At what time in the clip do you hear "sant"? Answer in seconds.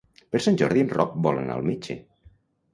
0.45-0.57